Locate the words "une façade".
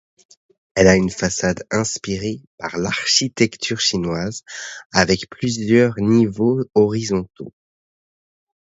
0.95-1.61